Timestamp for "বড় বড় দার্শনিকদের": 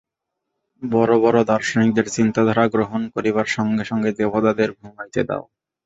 0.81-2.07